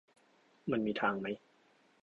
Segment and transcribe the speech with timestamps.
[0.71, 1.27] มันมีทางไหม